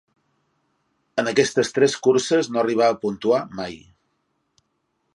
En 1.23 1.29
aquestes 1.33 1.71
tres 1.77 1.97
curses 2.09 2.51
no 2.55 2.65
arribà 2.65 2.91
a 2.95 2.99
puntuar 3.07 3.41
mai. 3.63 3.81